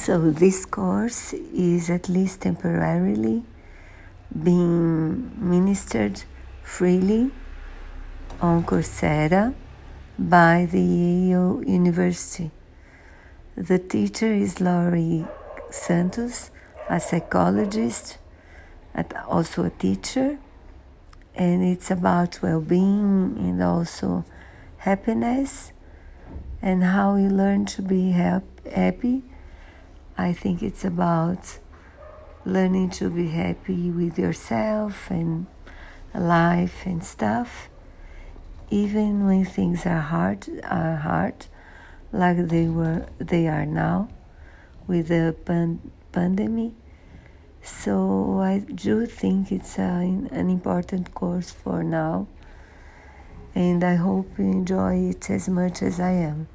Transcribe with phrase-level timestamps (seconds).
[0.00, 3.42] So this course is at least temporarily
[4.32, 6.22] being ministered
[6.62, 7.32] freely
[8.40, 9.54] on Coursera
[10.16, 12.52] by the Yale University.
[13.56, 15.26] The teacher is Laurie
[15.68, 16.52] Santos,
[16.88, 18.18] a psychologist,
[19.26, 20.38] also a teacher,
[21.34, 24.24] and it's about well being and also
[24.78, 25.72] happiness
[26.62, 29.24] and how you learn to be happy.
[30.20, 31.58] I think it's about
[32.44, 35.46] learning to be happy with yourself and
[36.12, 37.68] life and stuff,
[38.68, 41.46] even when things are hard, are hard,
[42.10, 44.08] like they were, they are now,
[44.88, 46.72] with the pan- pandemic.
[47.62, 52.26] So I do think it's a, an important course for now,
[53.54, 56.48] and I hope you enjoy it as much as I am.